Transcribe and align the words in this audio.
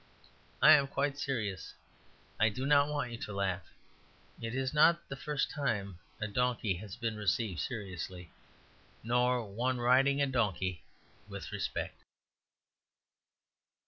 I 0.63 0.71
am 0.71 0.87
quite 0.87 1.19
serious. 1.19 1.75
I 2.39 2.49
do 2.49 2.65
not 2.65 2.87
want 2.89 3.11
you 3.11 3.19
to 3.19 3.33
laugh. 3.33 3.67
It 4.41 4.55
is 4.55 4.73
not 4.73 5.07
the 5.09 5.15
first 5.15 5.51
time 5.51 5.99
a 6.19 6.27
donkey 6.27 6.73
has 6.77 6.95
been 6.95 7.15
received 7.17 7.59
seriously, 7.59 8.31
nor 9.03 9.45
one 9.45 9.77
riding 9.79 10.19
a 10.19 10.25
donkey 10.25 10.81
with 11.29 11.51
respect. 11.51 12.01